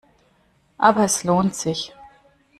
Aber 0.79 1.03
es 1.03 1.23
lohnt 1.23 1.53
sich. 1.53 1.93